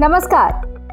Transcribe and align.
नमस्कार। 0.00 0.52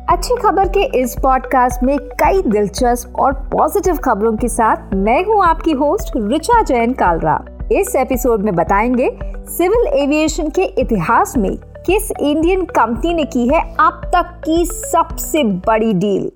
अच्छी 0.10 0.36
खबर 0.36 0.68
के 0.68 0.84
इस 1.02 1.16
पॉडकास्ट 1.24 1.84
में 1.84 1.98
कई 2.00 2.42
दिलचस्प 2.42 3.20
और 3.20 3.34
पॉजिटिव 3.34 3.98
खबरों 3.98 4.36
के 4.38 4.48
साथ 4.48 4.94
मैं 4.94 5.24
हूँ 5.26 5.44
आपकी 5.46 5.72
होस्ट 5.72 6.12
रिचा 6.18 6.62
जैन 6.64 6.94
कालरा। 6.94 7.40
इस 7.72 7.96
एपिसोड 7.96 8.42
में 8.42 8.56
बताएँगे 8.56 9.10
सिविल 9.48 9.88
एविएशन 9.88 10.50
के 10.50 10.64
इतिहास 10.64 11.38
में 11.38 11.58
किस 11.86 12.12
इंडियन 12.12 12.66
कंपनी 12.66 13.14
ने 13.14 13.24
की 13.24 13.48
है 13.48 13.62
अब 13.80 14.02
तक 14.16 14.42
की 14.46 14.66
सबसे 14.66 15.44
बड़ी 15.44 15.94
डील 15.94 16.32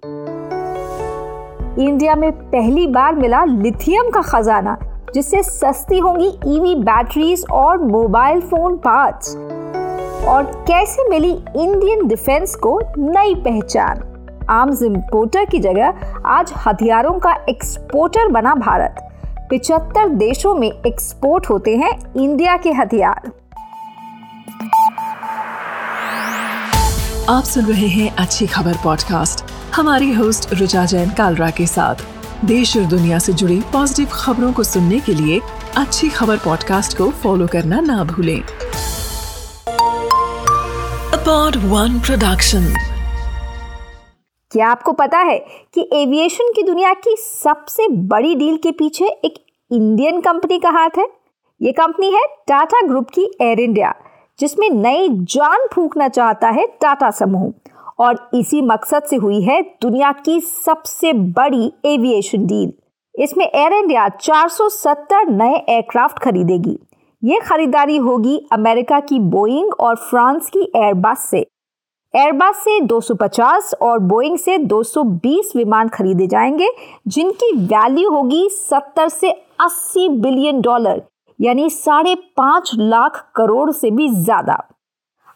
इंडिया 1.88 2.16
में 2.16 2.32
पहली 2.32 2.88
बार 2.88 3.16
मिला 3.16 3.44
लिथियम 3.46 4.10
का 4.10 4.22
खजाना, 4.22 4.78
जिससे 5.14 5.44
सस्ती 5.44 6.00
होंगी 6.00 6.40
ईवी 6.48 6.76
बैटरीज 6.76 7.46
और 7.52 7.78
मोबाइल 7.78 8.42
फ़ोन 8.42 8.78
पार्ट्स 8.78 9.38
और 10.22 10.44
कैसे 10.68 11.10
मिली 11.10 11.32
इंडियन 11.56 12.08
डिफेंस 12.08 12.56
को 12.56 12.82
नई 12.98 13.36
पहचान? 13.36 14.04
आर्म्स 14.50 14.82
इम्पोर्टर 14.82 15.46
की 15.46 15.60
जगह 15.60 15.94
आज 16.26 16.54
हथियारों 16.68 17.20
का 17.20 17.36
एक्सपोर्टर 17.50 18.28
बना 18.28 18.56
भारत। 18.56 18.96
पिछहत्तर 19.50 20.10
देशों 20.10 20.56
में 20.56 20.72
एक्सपोर्ट 20.88 21.50
होते 21.50 21.78
हैं 21.78 21.92
इंडिया 22.16 22.58
के 22.58 22.72
हथियार। 22.72 23.32
आप 27.30 27.44
सुन 27.44 27.66
रहे 27.66 27.88
हैं 27.88 28.16
अच्छी 28.16 28.48
खबर 28.48 28.74
पॉडकास्ट 28.74 29.46
हमारी 29.76 30.14
होस्ट 30.14 30.54
रुचा 30.54 30.86
जैन 30.86 31.10
कालरा 31.10 31.50
के 31.50 31.68
साथ। 31.68 31.96
देश 32.46 32.78
और 32.78 32.84
दुनिया 32.84 33.20
से 33.20 33.34
जुड़ी 33.34 33.62
पॉजिटिव 33.74 34.08
खबरों 34.12 34.54
को 34.54 34.64
सुनने 34.64 35.00
के 35.00 35.14
लिए 35.14 35.42
अच्छी 35.78 36.10
खबर 36.10 36.38
पॉडकास्ट 36.38 36.98
को 36.98 37.10
फॉलो 37.10 37.48
करना 37.48 37.80
ना 37.80 38.04
भूलें। 38.04 38.44
पॉड 41.22 41.56
वन 41.56 42.00
प्रोडक्शन 42.00 42.64
क्या 44.52 44.68
आपको 44.68 44.92
पता 44.92 45.18
है 45.18 45.38
कि 45.74 45.90
एविएशन 45.94 46.52
की 46.56 46.64
दुनिया 46.64 46.94
की 46.94 47.16
सबसे 47.18 47.88
बड़ी 47.88 48.36
डील 48.36 48.58
के 48.58 48.72
पीछे 48.72 49.06
एक 49.06 49.34
इंडियन 49.72 50.20
कंपनी 50.22 50.60
का 50.60 50.70
हाथ 50.70 50.98
है? 50.98 51.06
ये 51.62 51.72
कंपनी 51.72 52.12
है 52.14 52.26
टाटा 52.48 52.82
ग्रुप 52.88 53.10
की 53.10 53.30
एयर 53.42 53.60
इंडिया 53.60 53.94
जिसमें 54.40 54.70
नई 54.70 55.10
जान 55.10 55.68
फूकना 55.74 56.08
चाहता 56.08 56.50
है 56.50 56.68
टाटा 56.82 57.12
समूह। 57.12 57.52
और 58.00 58.30
इसी 58.34 58.62
मकसद 58.62 59.04
से 59.04 59.16
हुई 59.16 59.42
है 59.42 59.62
दुनिया 59.82 60.12
की 60.12 60.40
सबसे 60.42 61.14
बड़ी 61.14 61.74
एविएशन 61.86 62.46
डील 62.46 62.74
इसमें 63.16 63.46
एयर 63.46 63.74
इंडिया 63.74 64.08
470 64.20 65.28
नए 65.30 65.56
एयरक्राफ्ट 65.70 66.20
खरीदेगी। 66.20 66.80
ये 67.24 67.40
खरीदारी 67.40 67.98
होगी 67.98 68.38
अमेरिका 68.52 69.00
की 69.00 69.20
बोइंग 69.20 69.74
और 69.80 69.96
फ्रांस 69.96 70.50
की 70.50 70.62
एयरबस 70.76 71.26
से। 71.30 71.40
एयरबस 72.14 72.58
से 72.58 72.80
250 72.80 73.74
और 73.82 74.00
बोइंग 74.00 74.38
से 74.38 74.58
220 74.58 75.52
विमान 75.56 75.90
खरीदे 75.90 76.28
जाएँगे, 76.28 76.70
जिनकी 77.08 77.52
वैल्यू 77.58 78.10
होगी 78.10 78.48
70 78.50 79.10
से 79.10 79.32
80 79.60 80.08
बिलियन 80.10 80.62
डॉलर, 80.62 81.02
यानी 81.40 81.70
साढ़े 81.70 82.16
पाँच 82.16 82.72
लाख 82.76 83.32
करोड़ 83.36 83.72
से 83.72 83.92
भी 83.92 84.10
ज़्यादा। 84.10 84.58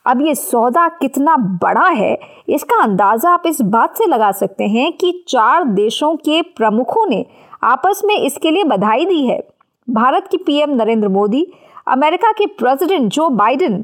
अब 0.05 0.21
ये 0.21 0.35
सौदा 0.35 0.87
कितना 0.87 1.35
बड़ा 1.63 1.87
है, 1.87 2.17
इसका 2.49 2.81
अंदाज़ा 2.83 3.29
आप 3.29 3.43
इस 3.45 3.61
बात 3.61 3.97
से 3.97 4.05
लगा 4.05 4.31
सकते 4.31 4.63
हैं 4.63 4.91
कि 4.93 5.11
चार 5.27 5.63
देशों 5.63 6.15
के 6.15 6.41
प्रमुखों 6.41 7.05
ने 7.09 7.25
आपस 7.63 8.01
में 8.05 8.15
इसके 8.15 8.51
लिए 8.51 8.63
बधाई 8.63 9.05
दी 9.05 9.25
है। 9.27 9.39
भारत 9.87 10.27
की 10.27 10.37
पीएम 10.37 10.75
नरेंद्र 10.75 11.07
मोदी 11.07 11.45
अमेरिका 11.87 12.31
के 12.31 12.45
प्रेसिडेंट 12.45 13.11
जो 13.11 13.29
बाइडेन, 13.29 13.81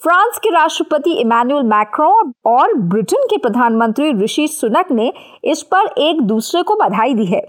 फ्रांस 0.00 0.38
के 0.38 0.50
राष्ट्रपति 0.50 1.12
इमानुअल 1.12 1.62
मैक्रो 1.62 2.08
और 2.46 2.74
ब्रिटेन 2.74 3.26
के 3.30 3.36
प्रधानमंत्री 3.36 4.12
ऋषि 4.12 4.46
सुनक 4.48 4.92
ने 4.92 5.12
इस 5.44 5.62
पर 5.62 5.86
एक 5.98 6.20
दूसरे 6.20 6.62
को 6.62 6.76
बधाई 6.76 7.14
दी 7.14 7.24
है। 7.24 7.40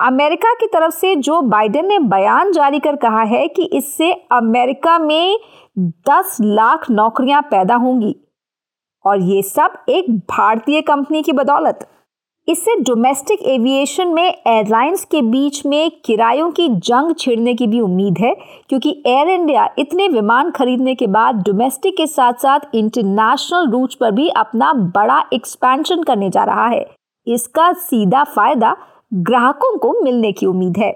अमेरिका 0.00 0.52
की 0.54 0.66
तरफ़ 0.66 0.94
से 0.94 1.14
जो 1.16 1.40
बाइडेन 1.42 1.86
ने 1.86 1.98
बयान 1.98 2.52
जारी 2.52 2.80
कर 2.80 2.96
कहा 2.96 3.22
है 3.22 3.46
कि 3.48 3.64
इससे 3.72 4.12
अमेरिका 4.32 4.98
में 4.98 5.38
10 5.78 6.36
लाख 6.40 6.90
नौकरियाँ 6.90 7.42
पैदा 7.42 7.74
होंगी 7.74 8.14
और 9.04 9.20
ये 9.20 9.42
सब 9.42 9.84
एक 9.88 10.10
भारतीय 10.30 10.82
कंपनी 10.82 11.22
की 11.22 11.32
बदौलत। 11.32 11.88
इससे 12.48 12.74
डोमेस्टिक 12.76 13.42
एविएशन 13.42 14.08
में 14.08 14.22
एयरलाइंस 14.24 15.04
के 15.04 15.20
बीच 15.22 15.64
में 15.66 15.90
किरायों 16.04 16.50
की 16.50 16.68
जंग 16.68 17.14
छिड़ने 17.14 17.54
की 17.54 17.66
भी 17.66 17.80
उम्मीद 17.80 18.18
है, 18.18 18.34
क्योंकि 18.68 18.90
एयर 19.06 19.28
इंडिया 19.28 19.68
इतने 19.78 20.08
विमान 20.08 20.50
खरीदने 20.50 20.94
के 20.94 21.06
बाद 21.06 21.42
डोमेस्टिक 21.46 21.96
के 21.96 22.06
साथ 22.06 22.40
साथ 22.42 22.74
इंटरनेशनल 22.74 23.70
रूट 23.70 23.94
पर 23.94 24.10
भी 24.10 24.28
अपना 24.28 24.72
बड़ा 24.96 25.22
एक्सपेंशन 25.32 26.02
करने 26.02 26.30
जा 26.30 26.44
रहा 26.44 26.66
है। 26.66 26.84
इसका 27.26 27.72
सीधा 27.72 28.24
फ़ायदा 28.26 28.74
ग्राहकों 29.12 29.76
को 29.78 29.92
मिलने 30.02 30.32
की 30.32 30.46
उम्मीद 30.46 30.78
है। 30.78 30.90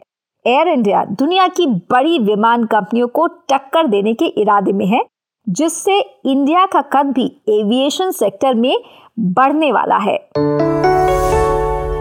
एयर 0.45 0.69
इंडिया 0.69 1.05
दुनिया 1.13 1.47
की 1.49 1.67
बड़ी 1.67 2.19
विमान 2.21 2.65
कंपनियों 2.67 3.09
को 3.09 3.27
टक्कर 3.27 3.87
देने 3.87 4.15
के 4.15 4.27
इरादे 4.41 4.73
में 4.73 4.87
है, 4.87 5.05
जिससे 5.47 6.01
इंडिया 6.01 6.67
का 6.67 6.83
कद 6.93 7.13
भी 7.13 7.27
एविएशन 7.51 8.11
सेक्टर 8.13 8.55
में 8.55 8.77
बढ़ने 9.19 9.73
वाला 9.73 9.97
है। 9.99 10.19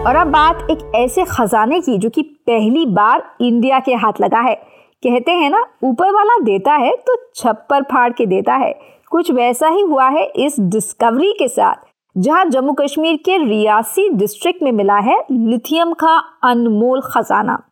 और 0.06 0.16
अब 0.16 0.26
बात 0.26 0.66
एक 0.70 0.92
ऐसे 0.94 1.24
खजाने 1.24 1.80
की 1.80 1.96
जो 1.98 2.08
कि 2.10 2.22
पहली 2.22 2.84
बार 2.86 3.22
इंडिया 3.40 3.78
के 3.80 3.94
हाथ 3.94 4.20
लगा 4.20 4.40
है। 4.40 4.54
कहते 5.02 5.32
हैं 5.32 5.48
ना, 5.50 5.64
ऊपर 5.84 6.10
वाला 6.10 6.38
देता 6.44 6.72
है 6.72 6.94
तो 7.06 7.16
छप्पर 7.34 7.82
फाड़ 7.82 8.12
के 8.12 8.26
देता 8.26 8.54
है। 8.54 8.72
कुछ 9.10 9.30
वैसा 9.30 9.68
ही 9.68 9.80
हुआ 9.80 10.08
है 10.08 10.24
इस 10.26 10.56
डिस्कवरी 10.60 11.32
के 11.32 11.48
साथ, 11.48 11.74
जहाँ 12.16 12.44
जम्मू 12.44 12.72
कश्मीर 12.72 13.16
के 13.16 13.38
रियासी 13.38 14.08
डिस्ट्रिक्ट 14.08 14.62
में 14.62 14.72
मिला 14.72 14.98
है 14.98 15.18
लिथियम 15.30 15.92
का 15.92 16.16
अनमोल 16.44 17.02
खजाना। 17.04 17.62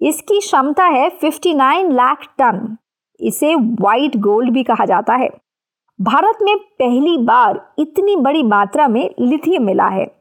इसकी 0.00 0.40
क्षमता 0.40 0.84
है 0.84 1.08
59 1.10 1.90
लाख 1.92 2.26
टन। 2.38 2.76
इसे 3.20 3.54
वाइट 3.54 4.16
गोल्ड 4.16 4.50
भी 4.50 4.62
कहा 4.62 4.84
जाता 4.84 5.14
है। 5.14 5.30
भारत 6.00 6.38
में 6.42 6.56
पहली 6.58 7.18
बार 7.18 7.66
इतनी 7.78 8.16
बड़ी 8.16 8.42
मात्रा 8.42 8.88
में 8.88 9.10
लिथियम 9.20 9.62
मिला 9.62 9.86
है। 9.86 10.17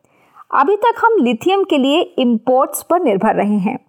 अभी 0.52 0.76
तक 0.76 0.94
हम 0.98 1.16
लिथियम 1.24 1.64
के 1.64 1.78
लिए 1.78 2.02
इंपोर्ट्स 2.02 2.84
पर 2.84 3.02
निर्भर 3.02 3.36
रहे 3.36 3.58
हैं। 3.58 3.80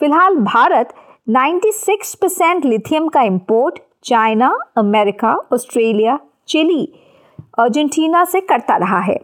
फ़िलहाल 0.00 0.36
भारत 0.36 0.94
96 1.28 2.14
परसेंट 2.14 2.64
लिथियम 2.64 3.08
का 3.08 3.22
import 3.22 3.78
China, 4.04 4.58
America, 4.76 5.34
Australia, 5.52 6.18
Chile, 6.48 6.92
Argentina 7.58 8.24
से 8.24 8.40
करता 8.40 8.76
रहा 8.76 9.00
है। 9.00 9.18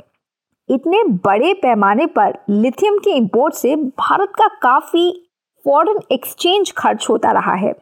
इतने 0.68 1.04
बड़े 1.04 1.54
पैमाने 1.54 2.06
पर 2.06 2.38
लिथियम 2.50 2.98
के 2.98 3.10
इम्पोर्ट 3.10 3.54
से 3.54 3.76
भारत 3.76 4.32
का 4.38 4.48
काफ़ी 4.62 5.30
फॉरेन 5.64 6.00
एक्सचेंज 6.12 6.72
खर्च 6.72 7.06
होता 7.10 7.32
रहा 7.32 7.54
है। 7.54 7.74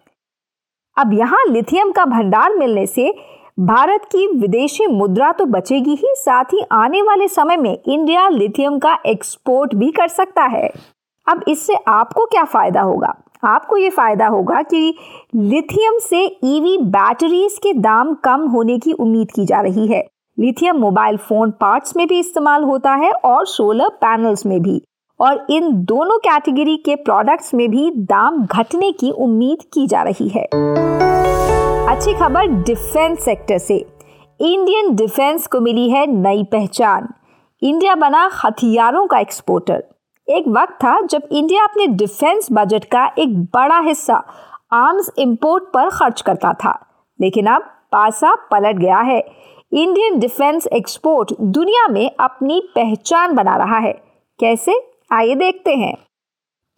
अब 0.96 1.12
यहाँ 1.12 1.44
लिथियम 1.48 1.92
का 1.92 2.04
भंडार 2.04 2.54
मिलने 2.54 2.86
से 2.86 3.14
भारत 3.60 4.04
की 4.04 4.26
विदेशी 4.40 4.86
मुद्रा 4.86 5.30
तो 5.32 5.44
बचेगी 5.44 5.90
ही, 5.90 6.14
साथ 6.16 6.44
ही 6.44 6.62
आने 6.72 7.00
वाले 7.02 7.26
समय 7.28 7.56
में 7.56 7.78
इंडिया 7.88 8.28
लिथियम 8.28 8.78
का 8.78 8.96
एक्सपोर्ट 9.06 9.74
भी 9.74 9.90
कर 9.90 10.08
सकता 10.08 10.44
है। 10.44 10.70
अब 11.26 11.42
इससे 11.48 11.74
आपको 11.88 12.24
क्या 12.24 12.44
फ़ायदा 12.44 12.80
होगा? 12.80 13.14
आपको 13.44 13.76
ये 13.76 13.90
फ़ायदा 13.90 14.26
होगा 14.26 14.62
कि 14.62 14.94
लिथियम 15.34 15.98
से 15.98 16.24
ईवी 16.44 16.76
बैटरीज 16.78 17.58
के 17.62 17.72
दाम 17.72 18.14
कम 18.14 18.48
होने 18.48 18.78
की 18.78 18.92
उम्मीद 18.92 19.30
की 19.30 19.46
जा 19.46 19.60
रही 19.60 19.86
है। 19.86 20.02
लिथियम 20.38 20.76
मोबाइल 20.76 21.16
फ़ोन 21.18 21.50
पार्ट्स 21.50 21.96
में 21.96 22.06
भी 22.08 22.18
इस्तेमाल 22.18 22.64
होता 22.64 22.94
है 22.94 23.12
और 23.12 23.46
सोलर 23.46 23.88
पैनल्स 23.88 24.46
में 24.46 24.60
भी। 24.62 24.80
और 25.20 25.46
इन 25.50 25.72
दोनों 25.84 26.18
कैटेगरी 26.18 26.76
के 26.76 26.96
प्रोडक्ट्स 26.96 27.54
में 27.54 27.68
भी 27.70 27.90
दाम 27.90 28.44
घटने 28.46 28.92
की 28.92 29.10
उम्मीद 29.10 29.62
की 29.74 29.86
जा 29.86 30.02
रही 30.02 30.28
है। 30.28 30.48
अच्छी 32.00 32.14
खबर 32.14 32.46
डिफेंस 32.46 33.24
सेक्टर 33.24 33.58
से। 33.58 33.76
इंडियन 34.40 34.94
डिफेंस 34.96 35.46
को 35.46 35.60
मिली 35.60 35.90
है 35.90 36.06
नई 36.06 36.44
पहचान। 36.44 37.08
इंडिया 37.62 37.94
बना 37.94 38.30
हथियारों 38.44 39.06
का 39.06 39.18
एक्सपोर्टर 39.18 39.84
एक 40.28 40.44
वक्त 40.48 40.72
था 40.72 41.00
जब 41.00 41.22
इंडिया 41.32 41.64
अपने 41.64 41.86
डिफेंस 41.86 42.48
बजट 42.52 42.84
का 42.84 43.10
एक 43.18 43.38
बड़ा 43.38 43.78
हिस्सा 43.80 44.24
आर्म्स 44.72 45.10
इंपोर्ट 45.18 45.64
पर 45.64 45.90
खर्च 45.90 46.20
करता 46.20 46.52
था। 46.52 46.86
लेकिन 47.20 47.46
अब 47.46 47.62
पासा 47.92 48.34
पलट 48.34 48.76
गया 48.76 48.98
है। 48.98 49.20
इंडियन 49.72 50.18
डिफेंस 50.18 50.66
एक्सपोर्ट 50.66 51.34
दुनिया 51.40 51.88
में 51.88 52.10
अपनी 52.20 52.62
पहचान 52.74 53.34
बना 53.34 53.56
रहा 53.56 53.78
है। 53.78 53.92
कैसे? 54.40 54.92
आइए 55.12 55.34
देखते 55.34 55.74
हैं। 55.74 55.96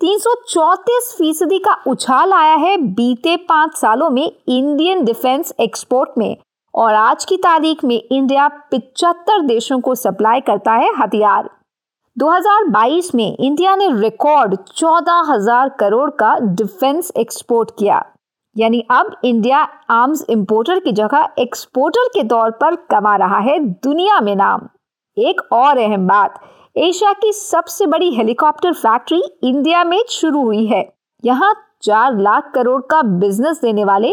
334 0.02 1.10
फ़ीसदी 1.18 1.58
का 1.58 1.72
उछाल 1.86 2.32
आया 2.32 2.54
है 2.54 2.76
बीते 2.94 3.36
पाँच 3.48 3.74
सालों 3.76 4.08
में 4.10 4.24
इंडियन 4.24 5.04
डिफेंस 5.04 5.52
एक्सपोर्ट 5.60 6.18
में। 6.18 6.36
और 6.74 6.94
आज 6.94 7.24
की 7.24 7.36
तारीख 7.36 7.84
में 7.84 7.96
इंडिया 7.96 8.46
पिचहत्तर 8.70 9.42
देशों 9.46 9.78
को 9.80 9.94
सप्लाई 9.94 10.40
करता 10.40 10.72
है 10.72 10.90
हथियार। 10.96 11.48
2022 12.16 13.14
में 13.14 13.36
इंडिया 13.36 13.74
ने 13.76 13.88
रिकॉर्ड 13.92 14.56
चौदह 14.66 15.22
हज़ार 15.28 15.68
करोड़ 15.80 16.10
का 16.12 16.34
डिफेंस 16.40 17.12
एक्सपोर्ट 17.16 17.70
किया। 17.78 18.04
यानी 18.56 18.84
अब 18.90 19.16
इंडिया 19.24 19.60
आर्म्स 19.90 20.24
इंपोर्टर 20.30 20.78
की 20.78 20.92
जगह 20.92 21.28
एक्सपोर्टर 21.38 22.08
के 22.08 22.24
तौर 22.28 22.50
पर 22.60 22.76
कमा 22.90 23.14
रहा 23.16 23.38
है 23.40 23.58
दुनिया 23.60 24.20
में 24.20 24.34
नाम। 24.36 24.68
एक 25.16 25.40
और 25.52 25.78
अहम 25.78 26.06
बात 26.08 26.40
एशिया 26.76 27.12
की 27.12 27.32
सबसे 27.32 27.86
बड़ी 27.86 28.10
हेलीकॉप्टर 28.14 28.72
फैक्ट्री 28.72 29.20
इंडिया 29.44 29.82
में 29.84 29.98
शुरू 30.08 30.42
हुई 30.42 30.64
है। 30.66 30.84
यहाँ 31.24 31.52
चार 31.82 32.16
लाख 32.18 32.50
करोड़ 32.54 32.80
का 32.82 33.00
बिज़नेस 33.02 33.60
देने 33.60 33.84
वाले 33.84 34.08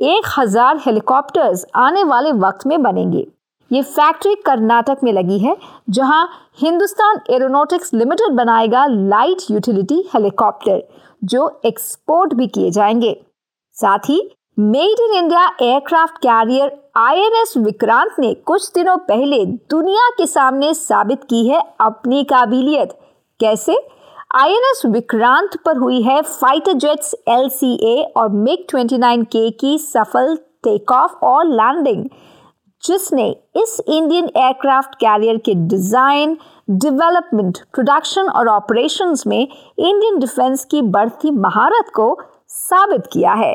एक 0.00 0.26
हज़ार 0.38 0.80
हेलीकॉप्टर्स 0.86 1.64
आने 1.76 2.02
वाले 2.04 2.32
वक्त 2.32 2.66
में 2.66 2.82
बनेंगे। 2.82 3.26
ये 3.70 3.82
फैक्ट्री 3.82 4.34
कर्नाटक 4.46 5.04
में 5.04 5.12
लगी 5.12 5.38
है, 5.38 5.56
जहाँ 5.90 6.28
हिंदुस्तान 6.62 7.20
एरोनॉटिक्स 7.30 7.94
लिमिटेड 7.94 8.36
बनाएगा 8.36 8.84
लाइट 8.86 9.50
यूटिलिटी 9.50 10.02
हेलीकॉप्टर, 10.14 10.82
जो 11.24 11.60
एक्सपोर्ट 11.64 12.34
भी 12.34 12.46
किए 12.46 12.70
जाएँगे। 12.70 13.14
साथ 13.76 14.08
ही 14.08 14.20
made 14.58 15.00
in 15.00 15.12
India 15.14 15.44
aircraft 15.62 16.16
carrier 16.18 16.70
INS 16.96 17.52
Vikrant 17.56 18.16
ने 18.18 18.32
कुछ 18.46 18.70
दिनों 18.74 18.96
पहले 19.06 19.38
दुनिया 19.70 20.08
के 20.08 20.26
सामने 20.26 20.72
साबित 20.74 21.22
की 21.24 21.46
है 21.46 21.60
अपनी 21.80 22.22
काबिलियत। 22.24 22.92
कैसे? 23.40 23.76
आईएनएस 24.34 24.82
विक्रांत 24.86 25.56
पर 25.64 25.76
हुई 25.76 26.02
है 26.02 26.20
फाइटर 26.22 26.72
जेट्स 26.74 27.14
एलसीए 27.28 28.02
और 28.16 28.28
मिग 28.30 28.66
29 28.66 29.24
के 29.26 29.50
की 29.52 29.76
सफल 29.78 30.36
टेक 30.64 30.92
ऑफ़ 30.92 31.14
और 31.24 31.46
लैंडिंग 31.46 32.04
जिसने 32.82 33.28
इस 33.56 33.80
इंडियन 33.88 34.30
एयरक्राफ्ट 34.36 34.94
कैरियर 34.96 35.36
के 35.38 35.54
डिज़ाइन 35.68 36.36
डेवलपमेंट 36.70 37.58
प्रोडक्शन 37.74 38.28
और 38.28 38.48
ऑपरेशंस 38.48 39.26
में 39.26 39.40
इंडियन 39.40 40.18
डिफेंस 40.18 40.64
की 40.64 40.82
बढ़ती 40.90 41.30
महारत 41.38 41.92
को 41.94 42.16
साबित 42.48 43.06
किया 43.12 43.32
है। 43.34 43.54